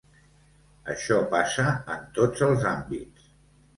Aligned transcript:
Això 0.93 1.19
passa 1.33 1.65
en 1.97 2.09
tots 2.19 2.45
els 2.49 2.67
àmbits. 2.71 3.29